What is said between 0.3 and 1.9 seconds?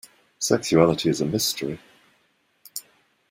Sexuality is a mystery.